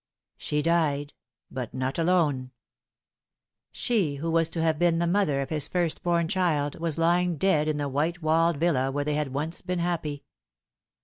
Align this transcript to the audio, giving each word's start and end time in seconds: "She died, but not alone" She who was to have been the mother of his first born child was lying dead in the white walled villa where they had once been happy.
"She 0.37 0.63
died, 0.63 1.13
but 1.51 1.75
not 1.75 1.99
alone" 1.99 2.49
She 3.71 4.15
who 4.15 4.31
was 4.31 4.49
to 4.49 4.63
have 4.63 4.79
been 4.79 4.97
the 4.97 5.05
mother 5.05 5.41
of 5.41 5.51
his 5.51 5.67
first 5.67 6.01
born 6.01 6.27
child 6.27 6.79
was 6.79 6.97
lying 6.97 7.37
dead 7.37 7.67
in 7.67 7.77
the 7.77 7.87
white 7.87 8.19
walled 8.19 8.57
villa 8.57 8.89
where 8.89 9.05
they 9.05 9.13
had 9.13 9.31
once 9.31 9.61
been 9.61 9.77
happy. 9.77 10.23